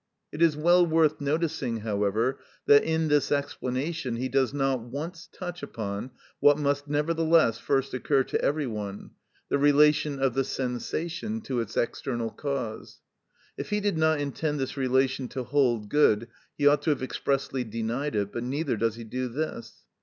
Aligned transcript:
It 0.31 0.41
is 0.41 0.57
well 0.57 0.83
worth 0.83 1.21
noticing, 1.21 1.81
however, 1.81 2.39
that 2.65 2.83
in 2.83 3.07
this 3.07 3.31
explanation 3.31 4.15
he 4.15 4.29
does 4.29 4.51
not 4.51 4.79
once 4.81 5.29
touch 5.31 5.61
upon 5.61 6.09
what 6.39 6.57
must 6.57 6.87
nevertheless 6.87 7.59
first 7.59 7.93
occur 7.93 8.23
to 8.23 8.41
every 8.43 8.65
one—the 8.65 9.57
relation 9.59 10.17
of 10.19 10.33
the 10.33 10.43
sensation 10.43 11.39
to 11.41 11.59
its 11.59 11.77
external 11.77 12.31
cause. 12.31 12.99
If 13.59 13.69
he 13.69 13.79
did 13.79 13.99
not 13.99 14.19
intend 14.19 14.59
this 14.59 14.75
relation 14.75 15.27
to 15.27 15.43
hold 15.43 15.87
good, 15.87 16.29
he 16.57 16.65
ought 16.65 16.81
to 16.81 16.89
have 16.89 17.03
expressly 17.03 17.63
denied 17.63 18.15
it; 18.15 18.31
but 18.31 18.41
neither 18.41 18.77
does 18.77 18.95
he 18.95 19.03
do 19.03 19.27
this. 19.27 19.83